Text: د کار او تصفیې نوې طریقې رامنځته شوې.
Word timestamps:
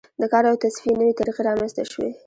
د 0.21 0.23
کار 0.31 0.43
او 0.51 0.55
تصفیې 0.63 0.93
نوې 0.99 1.13
طریقې 1.19 1.41
رامنځته 1.49 1.83
شوې. 1.91 2.09